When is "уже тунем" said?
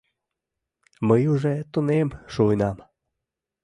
1.33-2.09